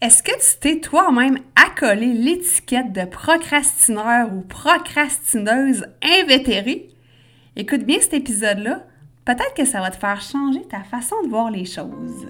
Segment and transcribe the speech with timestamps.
[0.00, 6.88] Est-ce que tu t'es toi-même accolé l'étiquette de procrastineur ou procrastineuse invétérée?
[7.56, 8.84] Écoute bien cet épisode-là,
[9.24, 12.28] peut-être que ça va te faire changer ta façon de voir les choses.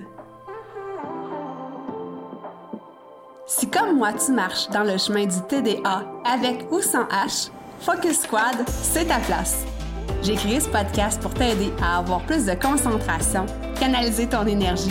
[3.47, 7.51] Si comme moi tu marches dans le chemin du TDA avec ou sans H,
[7.81, 9.67] Focus Squad, c'est ta place.
[10.23, 13.45] J'ai créé ce podcast pour t'aider à avoir plus de concentration,
[13.79, 14.91] canaliser ton énergie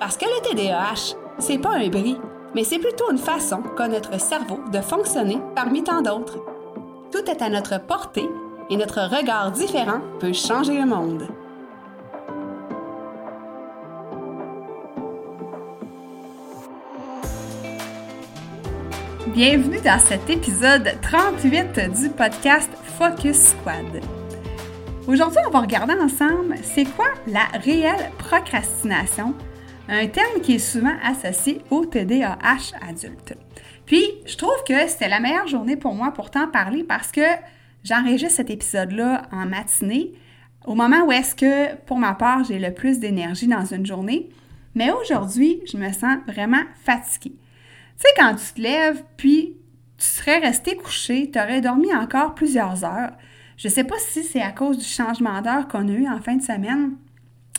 [0.00, 2.16] Parce que le TDAH, c'est pas un bris,
[2.54, 6.42] mais c'est plutôt une façon qu'a notre cerveau de fonctionner parmi tant d'autres.
[7.12, 8.26] Tout est à notre portée
[8.70, 11.28] et notre regard différent peut changer le monde.
[19.26, 24.02] Bienvenue dans cet épisode 38 du podcast Focus Squad.
[25.06, 29.34] Aujourd'hui, on va regarder ensemble c'est quoi la réelle procrastination
[29.90, 33.34] un terme qui est souvent associé au TDAH adulte.
[33.86, 37.26] Puis, je trouve que c'était la meilleure journée pour moi pour t'en parler parce que
[37.82, 40.12] j'enregistre cet épisode-là en matinée,
[40.64, 44.28] au moment où est-ce que, pour ma part, j'ai le plus d'énergie dans une journée.
[44.76, 47.34] Mais aujourd'hui, je me sens vraiment fatiguée.
[47.34, 49.56] Tu sais, quand tu te lèves, puis
[49.98, 53.12] tu serais resté couché, tu aurais dormi encore plusieurs heures.
[53.56, 56.20] Je ne sais pas si c'est à cause du changement d'heure qu'on a eu en
[56.20, 56.92] fin de semaine,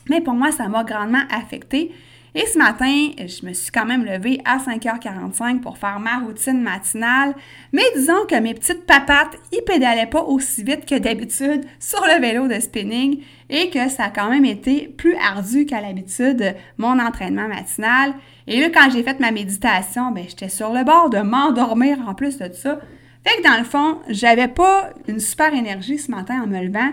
[0.10, 1.92] mais pour moi, ça m'a grandement affectée.
[2.34, 6.62] Et ce matin, je me suis quand même levée à 5h45 pour faire ma routine
[6.62, 7.36] matinale,
[7.74, 12.22] mais disons que mes petites papates, ils pédalaient pas aussi vite que d'habitude sur le
[12.22, 17.00] vélo de spinning et que ça a quand même été plus ardu qu'à l'habitude mon
[17.00, 18.14] entraînement matinal.
[18.48, 22.14] Et là, quand j'ai fait ma méditation, ben, j'étais sur le bord de m'endormir en
[22.14, 22.80] plus de ça.
[23.26, 26.92] Fait que dans le fond, j'avais pas une super énergie ce matin en me levant.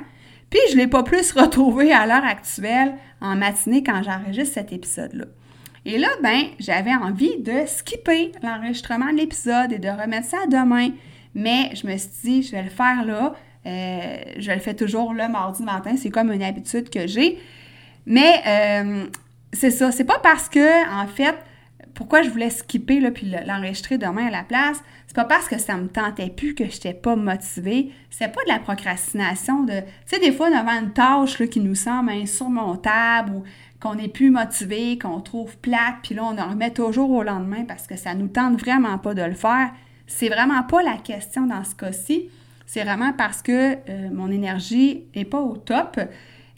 [0.50, 4.72] Puis je ne l'ai pas plus retrouvé à l'heure actuelle en matinée quand j'enregistre cet
[4.72, 5.26] épisode-là.
[5.84, 10.90] Et là, ben, j'avais envie de skipper l'enregistrement de l'épisode et de remettre ça demain.
[11.34, 13.34] Mais je me suis dit, je vais le faire là.
[13.66, 15.94] Euh, je le fais toujours le mardi matin.
[15.96, 17.38] C'est comme une habitude que j'ai.
[18.06, 19.06] Mais euh,
[19.52, 19.92] c'est ça.
[19.92, 21.36] C'est pas parce que, en fait,
[21.98, 25.58] pourquoi je voulais skipper là, puis l'enregistrer demain à la place, c'est pas parce que
[25.58, 27.90] ça me tentait plus que je n'étais pas motivée.
[28.08, 29.66] C'est pas de la procrastination.
[29.66, 29.72] Tu
[30.06, 33.42] sais, des fois, devant une tâche qui nous semble insurmontable ou
[33.80, 37.64] qu'on n'est plus motivé, qu'on trouve plate, puis là, on en remet toujours au lendemain
[37.66, 39.72] parce que ça nous tente vraiment pas de le faire.
[40.06, 42.28] C'est vraiment pas la question dans ce cas-ci.
[42.64, 45.98] C'est vraiment parce que euh, mon énergie n'est pas au top.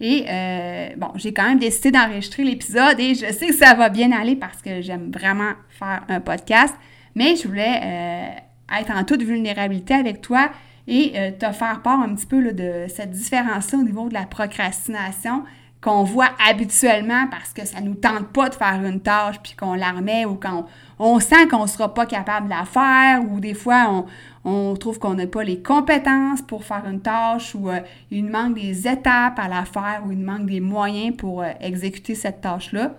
[0.00, 3.91] Et euh, bon, j'ai quand même décidé d'enregistrer l'épisode et je sais que ça va
[3.91, 6.75] bien aller parce que j'aime vraiment faire un podcast.
[7.15, 10.50] Mais je voulais euh, être en toute vulnérabilité avec toi
[10.88, 14.25] et euh, te faire part un petit peu de cette différence au niveau de la
[14.25, 15.44] procrastination
[15.83, 19.55] qu'on voit habituellement parce que ça ne nous tente pas de faire une tâche puis
[19.55, 20.67] qu'on la remet ou qu'on
[21.03, 24.06] on sent qu'on ne sera pas capable de la faire ou des fois
[24.44, 27.81] on, trouve qu'on n'a pas les compétences pour faire une tâche ou euh,
[28.11, 32.15] il manque des étapes à la faire ou il manque des moyens pour euh, exécuter
[32.15, 32.94] cette tâche-là.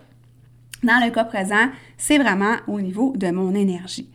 [0.84, 4.10] Dans le cas présent, c'est vraiment au niveau de mon énergie.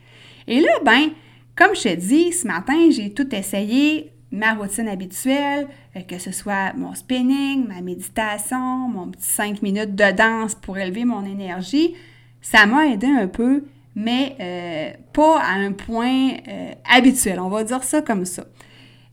[0.48, 1.10] Et là, ben,
[1.56, 6.32] comme je te dis, ce matin, j'ai tout essayé, ma routine habituelle, euh, que ce
[6.32, 11.94] soit mon spinning, ma méditation, mon petit 5 minutes de danse pour élever mon énergie,
[12.40, 13.64] ça m'a aidé un peu,
[13.96, 18.44] mais euh, pas à un point euh, habituel, on va dire ça comme ça.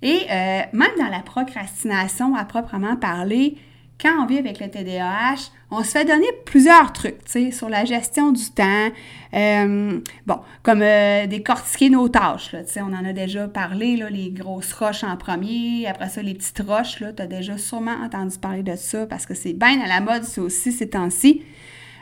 [0.04, 0.28] Et
[0.74, 3.56] même dans la procrastination à proprement parler,
[4.04, 7.70] quand on vit avec le TDAH, on se fait donner plusieurs trucs, tu sais, sur
[7.70, 8.90] la gestion du temps.
[9.34, 14.10] Euh, bon, comme euh, décortiquer nos tâches, tu sais, on en a déjà parlé, là,
[14.10, 18.38] les grosses roches en premier, après ça, les petites roches, tu as déjà sûrement entendu
[18.38, 21.44] parler de ça parce que c'est bien à la mode, aussi, ces temps-ci.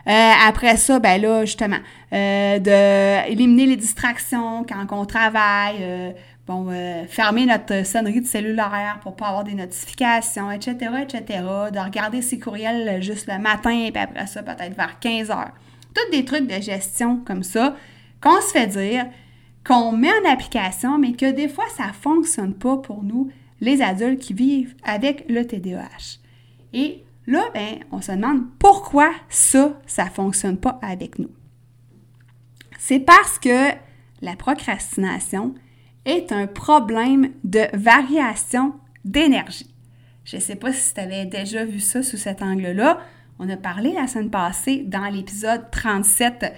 [0.07, 1.77] Euh, après ça, ben là, justement,
[2.13, 6.15] euh, d'éliminer les distractions quand on travaille,
[6.48, 11.80] bon, euh, fermer notre sonnerie de cellulaire pour pas avoir des notifications, etc., etc., de
[11.80, 15.51] regarder ses courriels juste le matin, puis après ça, peut-être vers 15 heures.
[15.94, 17.75] Tous des trucs de gestion comme ça
[18.21, 19.06] qu'on se fait dire,
[19.65, 23.81] qu'on met en application, mais que des fois, ça ne fonctionne pas pour nous, les
[23.81, 26.19] adultes qui vivent avec le TDAH.
[26.74, 31.31] Et là, ben, on se demande pourquoi ça, ça ne fonctionne pas avec nous.
[32.77, 33.71] C'est parce que
[34.21, 35.55] la procrastination
[36.05, 38.73] est un problème de variation
[39.05, 39.73] d'énergie.
[40.23, 42.99] Je ne sais pas si tu avais déjà vu ça sous cet angle-là.
[43.39, 46.53] On a parlé la semaine passée dans l'épisode 37,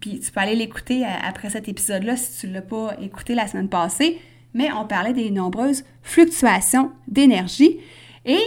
[0.00, 3.34] puis tu peux aller l'écouter euh, après cet épisode-là si tu ne l'as pas écouté
[3.34, 4.20] la semaine passée,
[4.54, 7.78] mais on parlait des nombreuses fluctuations d'énergie.
[8.24, 8.40] Et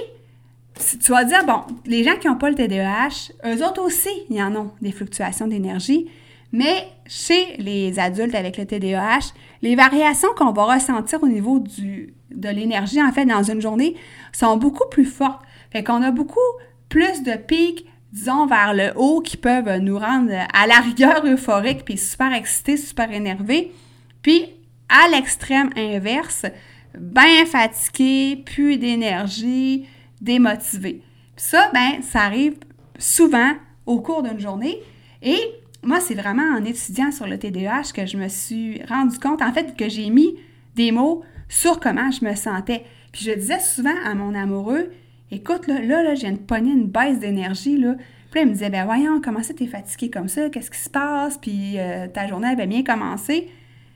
[0.77, 4.35] tu vas dire, bon, les gens qui n'ont pas le TDAH, eux autres aussi, il
[4.35, 6.09] y en ont des fluctuations d'énergie,
[6.51, 12.49] mais chez les adultes avec le TDAH, les variations qu'on va ressentir au niveau de
[12.49, 13.95] l'énergie, en fait, dans une journée,
[14.31, 15.41] sont beaucoup plus fortes.
[15.71, 16.39] Fait qu'on a beaucoup
[16.89, 21.83] plus de pics, disons, vers le haut qui peuvent nous rendre à la rigueur euphorique,
[21.85, 23.71] puis super excités, super énervés.
[24.21, 24.45] Puis,
[24.89, 26.45] à l'extrême inverse,
[26.97, 29.87] bien fatigués, plus d'énergie,
[30.25, 31.01] démotivés.
[31.37, 32.57] ça, ben, ça arrive
[32.97, 33.53] souvent
[33.85, 34.79] au cours d'une journée.
[35.21, 35.39] Et
[35.83, 39.53] moi, c'est vraiment en étudiant sur le TDAH que je me suis rendu compte, en
[39.53, 40.35] fait, que j'ai mis
[40.75, 42.83] des mots sur comment je me sentais.
[43.11, 44.91] Puis je disais souvent à mon amoureux,
[45.31, 47.95] écoute, là, là, là je viens de une baisse d'énergie, là.
[48.31, 50.49] Puis il me disait, ben voyons, comment ça t'es fatigué comme ça?
[50.49, 51.37] Qu'est-ce qui se passe?
[51.37, 53.49] Puis euh, ta journée avait bien commencé.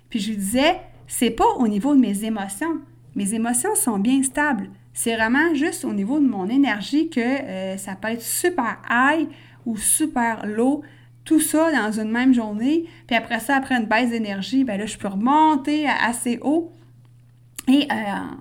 [0.09, 2.79] Puis je lui disais, c'est pas au niveau de mes émotions.
[3.15, 4.69] Mes émotions sont bien stables.
[5.01, 9.29] C'est vraiment juste au niveau de mon énergie que euh, ça peut être super high
[9.65, 10.83] ou super low
[11.23, 12.83] tout ça dans une même journée.
[13.07, 16.73] Puis après ça, après une baisse d'énergie, ben là, je peux remonter assez haut.
[17.69, 17.95] Et euh,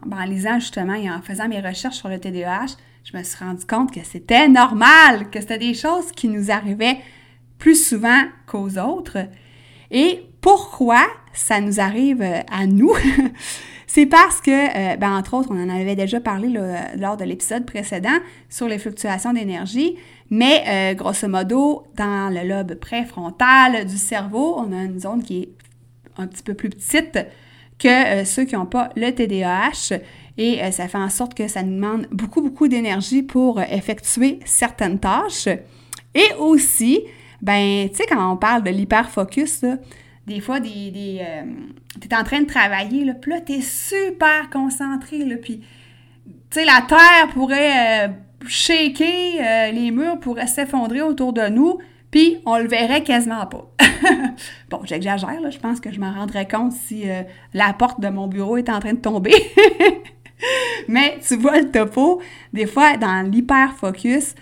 [0.05, 3.39] ben, en lisant justement et en faisant mes recherches sur le TDAH, je me suis
[3.39, 6.99] rendu compte que c'était normal, que c'était des choses qui nous arrivaient
[7.61, 9.29] plus souvent qu'aux autres.
[9.93, 12.95] Et pourquoi ça nous arrive à nous?
[13.89, 16.49] C'est parce que, euh, ben, entre autres, on en avait déjà parlé
[16.99, 18.19] lors de l'épisode précédent
[18.51, 19.97] sur les fluctuations d'énergie,
[20.29, 25.41] mais euh, grosso modo, dans le lobe préfrontal du cerveau, on a une zone qui
[25.41, 25.49] est
[26.19, 27.19] un petit peu plus petite
[27.79, 29.99] que euh, ceux qui n'ont pas le TDAH
[30.37, 35.49] et ça fait en sorte que ça demande beaucoup, beaucoup d'énergie pour effectuer certaines tâches.
[36.15, 37.01] Et aussi,
[37.43, 39.65] ben, tu sais, quand on parle de l'hyperfocus,
[40.29, 41.43] des fois, des, euh,
[42.01, 46.35] tu es en train de travailler, là, puis là, tu es super concentré, puis, tu
[46.51, 48.09] sais, la terre pourrait euh,
[48.47, 49.07] shaker,
[49.41, 51.79] euh, les murs pourraient s'effondrer autour de nous,
[52.11, 53.71] puis on le verrait quasiment pas.
[54.71, 57.05] bon, j'exagère, là, je pense que je m'en rendrais compte si
[57.53, 59.35] la porte de mon bureau est en train de tomber.
[60.89, 62.21] Mais tu vois le topo,
[62.53, 64.35] des fois, dans l'hyper-focus,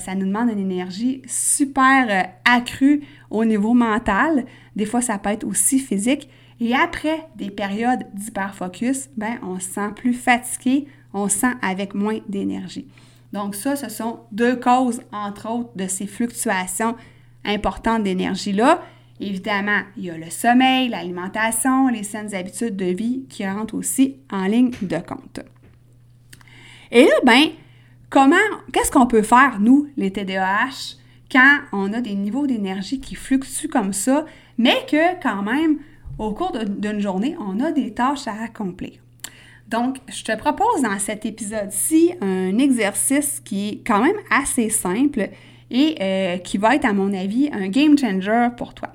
[0.00, 4.46] ça nous demande une énergie super accrue au niveau mental.
[4.74, 6.28] Des fois, ça peut être aussi physique.
[6.60, 11.94] Et après des périodes d'hyperfocus, ben, on se sent plus fatigué, on se sent avec
[11.94, 12.86] moins d'énergie.
[13.32, 16.94] Donc ça, ce sont deux causes, entre autres, de ces fluctuations
[17.44, 18.80] importantes d'énergie-là.
[19.20, 24.16] Évidemment, il y a le sommeil, l'alimentation, les saines habitudes de vie qui rentrent aussi
[24.30, 25.40] en ligne de compte.
[26.90, 27.46] Et là, ben,
[28.10, 28.36] comment,
[28.72, 30.96] qu'est-ce qu'on peut faire, nous, les TDAH,
[31.30, 34.24] quand on a des niveaux d'énergie qui fluctuent comme ça,
[34.58, 35.78] mais que quand même,
[36.18, 38.92] au cours d'une journée, on a des tâches à accomplir?
[39.68, 45.30] Donc, je te propose dans cet épisode-ci un exercice qui est quand même assez simple
[45.70, 48.90] et euh, qui va être, à mon avis, un game changer pour toi.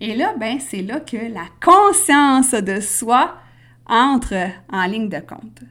[0.00, 3.36] Et là, ben, c'est là que la conscience de soi
[3.86, 5.62] entre en ligne de compte.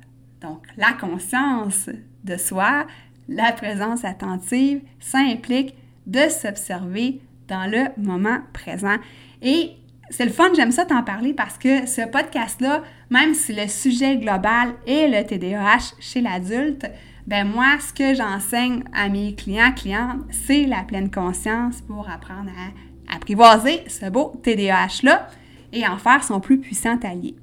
[0.41, 1.89] Donc, la conscience
[2.23, 2.85] de soi,
[3.27, 5.75] la présence attentive, ça implique
[6.07, 8.95] de s'observer dans le moment présent.
[9.41, 9.71] Et
[10.09, 14.17] c'est le fun, j'aime ça t'en parler parce que ce podcast-là, même si le sujet
[14.17, 16.85] global est le TDAH chez l'adulte,
[17.27, 22.51] ben moi, ce que j'enseigne à mes clients, clientes, c'est la pleine conscience pour apprendre
[22.57, 25.27] à apprivoiser ce beau TDAH-là
[25.73, 27.35] et en faire son plus puissant allié.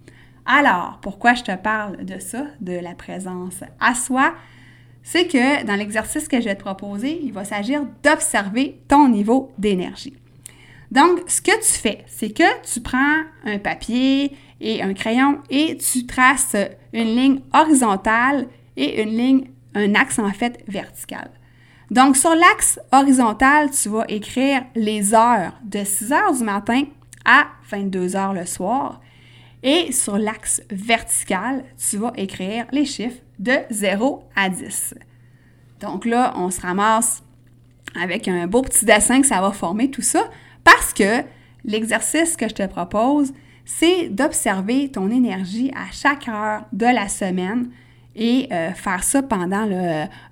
[0.46, 4.34] Alors, pourquoi je te parle de ça, de la présence à soi?
[5.02, 9.52] c'est que dans l'exercice que je vais te proposer, il va s'agir d'observer ton niveau
[9.58, 10.14] d'énergie.
[10.90, 15.76] Donc, ce que tu fais, c'est que tu prends un papier et un crayon et
[15.78, 16.56] tu traces
[16.92, 18.46] une ligne horizontale
[18.76, 21.30] et une ligne, un axe en fait vertical.
[21.90, 26.84] Donc, sur l'axe horizontal, tu vas écrire les heures de 6 heures du matin
[27.24, 29.00] à 22 heures le soir.
[29.62, 34.94] Et sur l'axe vertical, tu vas écrire les chiffres de 0 à 10.
[35.80, 37.22] Donc là, on se ramasse
[38.00, 40.24] avec un beau petit dessin que ça va former tout ça
[40.64, 41.22] parce que
[41.64, 43.32] l'exercice que je te propose,
[43.64, 47.68] c'est d'observer ton énergie à chaque heure de la semaine
[48.14, 49.68] et euh, faire ça pendant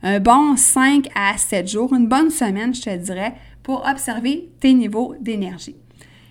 [0.02, 4.72] un bon 5 à 7 jours, une bonne semaine, je te dirais, pour observer tes
[4.72, 5.76] niveaux d'énergie.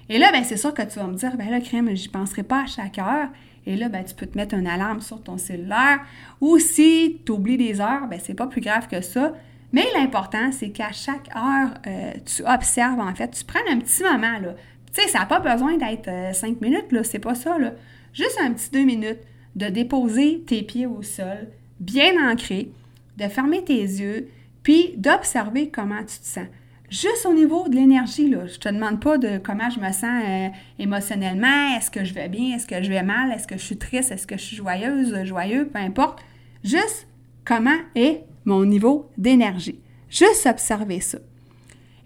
[0.10, 2.44] Et là, ben, c'est sûr que tu vas me dire, ben là, crème, j'y penserai
[2.44, 3.30] pas à chaque heure.
[3.68, 6.00] Et là, ben, tu peux te mettre une alarme sur ton cellulaire.
[6.42, 9.34] Ou si tu oublies des heures, ben, c'est pas plus grave que ça.
[9.72, 14.02] Mais l'important, c'est qu'à chaque heure, euh, tu observes, en fait, tu prends un petit
[14.02, 14.56] moment, là.
[14.92, 17.74] Tu sais, ça n'a pas besoin d'être euh, cinq minutes, là, c'est pas ça, là.
[18.12, 19.20] Juste un petit deux minutes
[19.56, 22.72] de déposer tes pieds au sol, bien ancrés,
[23.18, 24.30] de fermer tes yeux,
[24.64, 26.48] puis d'observer comment tu te sens.
[26.90, 30.24] Juste au niveau de l'énergie, là, je te demande pas de comment je me sens
[30.28, 30.48] euh,
[30.80, 33.78] émotionnellement, est-ce que je vais bien, est-ce que je vais mal, est-ce que je suis
[33.78, 36.20] triste, est-ce que je suis joyeuse, joyeux, peu importe.
[36.64, 37.08] Juste
[37.46, 39.80] comment est mon niveau d'énergie.
[40.10, 41.20] Juste observer ça.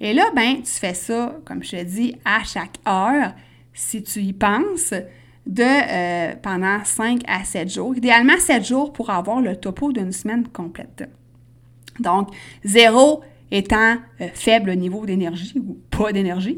[0.01, 3.33] Et là, ben, tu fais ça, comme je te dis, à chaque heure,
[3.73, 4.93] si tu y penses,
[5.45, 7.95] de euh, pendant 5 à 7 jours.
[7.95, 11.09] Idéalement, 7 jours pour avoir le topo d'une semaine complète.
[11.99, 12.29] Donc,
[12.63, 16.57] zéro étant euh, faible niveau d'énergie ou pas d'énergie,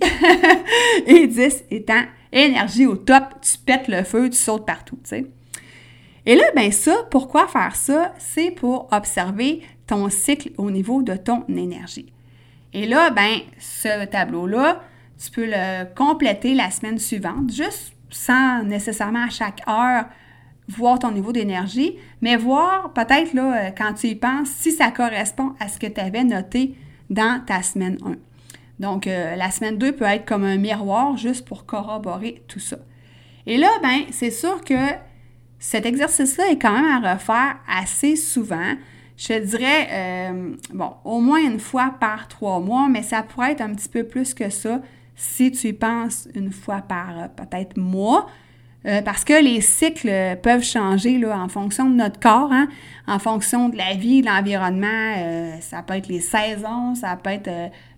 [1.05, 5.25] et 10 étant énergie au top, tu pètes le feu, tu sautes partout, tu sais.
[6.25, 8.13] Et là, ben ça, pourquoi faire ça?
[8.17, 12.11] C'est pour observer ton cycle au niveau de ton énergie.
[12.73, 14.81] Et là, ben ce tableau-là,
[15.23, 20.05] tu peux le compléter la semaine suivante, juste sans nécessairement à chaque heure
[20.69, 25.53] voir ton niveau d'énergie, mais voir peut-être là, quand tu y penses si ça correspond
[25.59, 26.75] à ce que tu avais noté
[27.09, 28.15] dans ta semaine 1.
[28.79, 32.77] Donc, euh, la semaine 2 peut être comme un miroir juste pour corroborer tout ça.
[33.45, 34.73] Et là, ben, c'est sûr que
[35.59, 38.73] cet exercice-là est quand même à refaire assez souvent.
[39.17, 43.61] Je dirais, euh, bon, au moins une fois par trois mois, mais ça pourrait être
[43.61, 44.81] un petit peu plus que ça
[45.15, 48.27] si tu y penses une fois par euh, peut-être mois.
[48.85, 52.67] Euh, parce que les cycles peuvent changer là, en fonction de notre corps, hein,
[53.07, 55.15] en fonction de la vie, de l'environnement.
[55.17, 57.49] Euh, ça peut être les saisons, ça peut être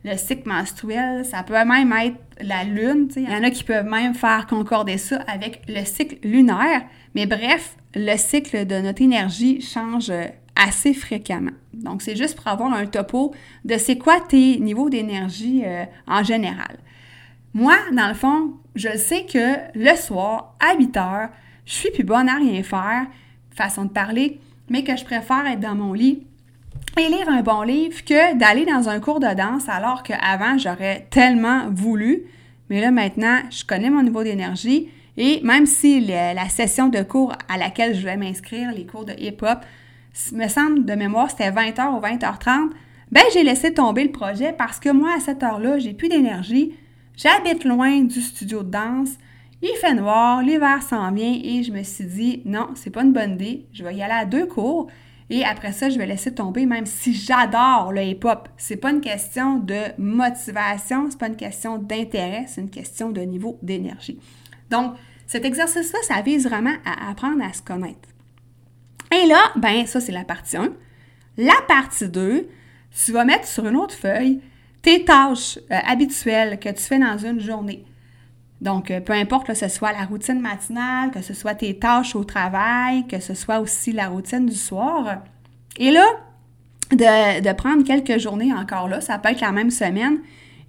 [0.05, 3.09] le cycle menstruel, ça peut même être la lune.
[3.17, 6.83] Il y en a qui peuvent même faire concorder ça avec le cycle lunaire.
[7.15, 10.09] Mais bref, le cycle de notre énergie change
[10.55, 11.51] assez fréquemment.
[11.73, 13.33] Donc, c'est juste pour avoir un topo
[13.65, 15.63] de c'est quoi tes niveaux d'énergie
[16.07, 16.77] en général.
[17.57, 21.29] Moi, dans le fond, je sais que le soir, à 8 heures,
[21.65, 23.07] je suis plus bonne à rien faire,
[23.49, 26.27] façon de parler, mais que je préfère être dans mon lit
[26.99, 31.07] et lire un bon livre que d'aller dans un cours de danse alors qu'avant, j'aurais
[31.09, 32.25] tellement voulu.
[32.69, 37.33] Mais là, maintenant, je connais mon niveau d'énergie et même si la session de cours
[37.49, 39.65] à laquelle je vais m'inscrire, les cours de hip-hop,
[40.31, 42.69] me semble de mémoire, c'était 20h ou 20h30,
[43.11, 46.75] ben j'ai laissé tomber le projet parce que moi, à cette heure-là, j'ai plus d'énergie
[47.17, 49.09] J'habite loin du studio de danse.
[49.63, 53.11] Il fait noir, l'hiver s'en vient et je me suis dit non, c'est pas une
[53.11, 53.65] bonne idée.
[53.73, 54.87] Je vais y aller à deux cours
[55.31, 58.47] et après ça, je vais laisser tomber même si j'adore le hip-hop.
[58.55, 63.21] C'est pas une question de motivation, c'est pas une question d'intérêt, c'est une question de
[63.21, 64.19] niveau d'énergie.
[64.69, 64.93] Donc,
[65.25, 68.09] cet exercice-là, ça vise vraiment à apprendre à se connaître.
[69.11, 70.71] Et là, ben ça c'est la partie 1.
[71.37, 72.47] La partie 2,
[73.03, 74.39] tu vas mettre sur une autre feuille
[74.81, 77.85] tes tâches euh, habituelles que tu fais dans une journée.
[78.61, 82.15] Donc, euh, peu importe que ce soit la routine matinale, que ce soit tes tâches
[82.15, 85.23] au travail, que ce soit aussi la routine du soir.
[85.77, 86.05] Et là,
[86.91, 90.19] de, prendre quelques journées encore là, ça peut être la même semaine,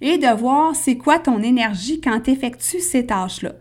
[0.01, 3.53] et de voir c'est quoi ton énergie quand tu effectues ces tâches-là.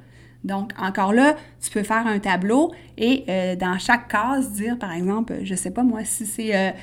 [0.45, 4.93] Donc, encore là, tu peux faire un tableau et euh, dans chaque case, dire, par
[4.93, 6.75] exemple, je ne sais pas moi, si c'est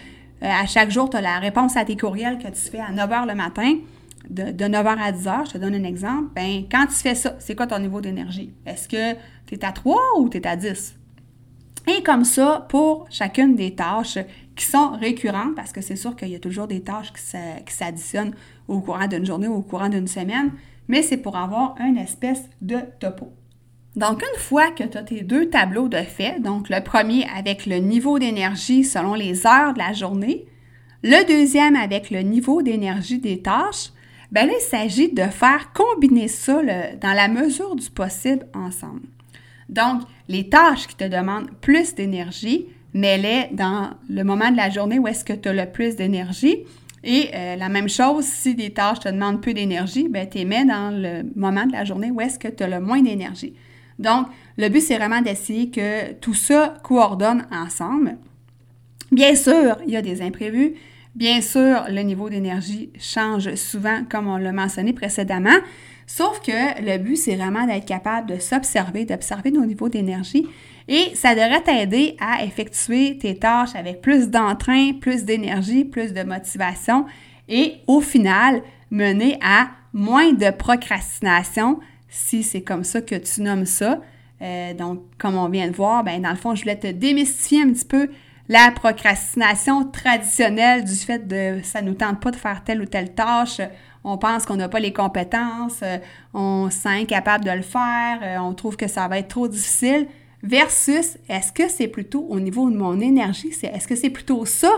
[0.42, 3.10] à chaque jour, tu as la réponse à tes courriels que tu fais à 9
[3.10, 3.78] h le matin,
[4.30, 5.48] de, 9 h à 10 h.
[5.48, 6.32] Je te donne un exemple.
[6.36, 8.54] Ben, quand tu fais ça, c'est quoi ton niveau d'énergie?
[8.66, 9.14] Est-ce que
[9.46, 10.96] tu es à 3 ou tu es à 10?
[11.88, 14.18] Et comme ça, pour chacune des tâches
[14.56, 18.34] qui sont récurrentes, parce que c'est sûr qu'il y a toujours des tâches qui s'additionnent
[18.68, 20.52] au courant d'une journée ou au courant d'une semaine,
[20.88, 23.32] mais c'est pour avoir une espèce de topo.
[23.96, 27.66] Donc, une fois que tu as tes deux tableaux de fait, donc le premier avec
[27.66, 30.46] le niveau d'énergie selon les heures de la journée,
[31.04, 33.92] le deuxième avec le niveau d'énergie des tâches,
[34.32, 36.62] ben là, il s'agit de faire combiner ça
[37.00, 39.08] dans la mesure du possible ensemble.
[39.70, 45.00] Donc, les tâches qui te demandent plus d'énergie, mets-les dans le moment de la journée
[45.00, 46.64] où est-ce que tu as le plus d'énergie.
[47.04, 50.46] Et euh, la même chose, si des tâches te demandent peu d'énergie, ben, tu les
[50.46, 53.54] mets dans le moment de la journée où est-ce que tu as le moins d'énergie.
[54.00, 58.18] Donc, le but, c'est vraiment d'essayer que tout ça coordonne ensemble.
[59.12, 60.74] Bien sûr, il y a des imprévus.
[61.16, 65.58] Bien sûr, le niveau d'énergie change souvent, comme on l'a mentionné précédemment.
[66.08, 70.48] Sauf que le but, c'est vraiment d'être capable de s'observer, d'observer nos niveaux d'énergie.
[70.88, 76.22] Et ça devrait t'aider à effectuer tes tâches avec plus d'entrain, plus d'énergie, plus de
[76.24, 77.06] motivation
[77.48, 78.62] et au final,
[78.92, 81.80] mener à moins de procrastination,
[82.16, 84.00] si c'est comme ça que tu nommes ça.
[84.42, 87.62] Euh, donc, comme on vient de voir, ben, dans le fond, je voulais te démystifier
[87.62, 88.10] un petit peu
[88.48, 93.14] la procrastination traditionnelle du fait de ça nous tente pas de faire telle ou telle
[93.14, 93.60] tâche,
[94.04, 95.98] on pense qu'on n'a pas les compétences, euh,
[96.34, 99.48] on se sent incapable de le faire, euh, on trouve que ça va être trop
[99.48, 100.08] difficile,
[100.44, 104.72] versus est-ce que c'est plutôt au niveau de mon énergie, est-ce que c'est plutôt ça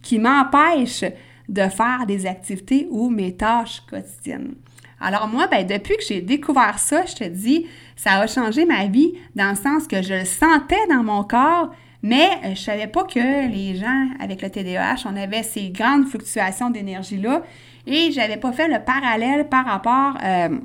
[0.00, 1.04] qui m'empêche
[1.48, 4.54] de faire des activités ou mes tâches quotidiennes?
[5.00, 8.86] Alors moi, ben, depuis que j'ai découvert ça, je te dis, ça a changé ma
[8.86, 11.70] vie dans le sens que je le sentais dans mon corps,
[12.02, 16.06] mais euh, je savais pas que les gens avec le TDAH, on avait ces grandes
[16.06, 17.42] fluctuations d'énergie-là
[17.86, 20.58] et j'avais pas fait le parallèle par rapport euh,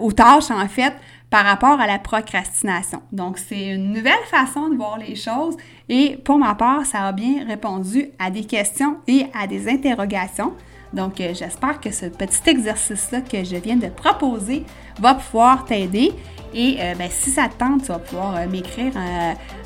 [0.00, 0.92] aux tâches, en fait,
[1.30, 3.00] par rapport à la procrastination.
[3.12, 5.56] Donc, c'est une nouvelle façon de voir les choses
[5.88, 10.52] et pour ma part, ça a bien répondu à des questions et à des interrogations.
[10.92, 14.64] Donc, euh, j'espère que ce petit exercice-là que je viens de proposer
[15.00, 16.12] va pouvoir t'aider.
[16.54, 18.92] Et euh, ben, si ça te tente, tu vas pouvoir euh, m'écrire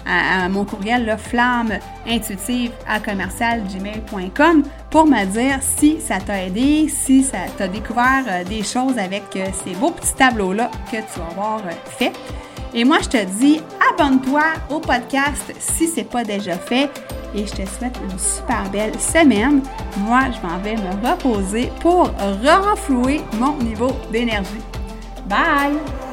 [0.07, 1.73] à, mon courriel là, flamme
[2.07, 8.63] intuitive à commercialgmail.com pour me dire si ça t'a aidé, si ça t'a découvert des
[8.63, 12.13] choses avec ces beaux petits tableaux-là que tu vas avoir fait.
[12.79, 16.91] Et moi, je te dis, abonne-toi au podcast si ce n'est pas déjà fait
[17.35, 19.63] et je te souhaite une super belle semaine.
[20.01, 22.11] Moi, je m'en vais me reposer pour
[22.45, 24.61] renflouer mon niveau d'énergie.
[25.27, 26.06] Bye!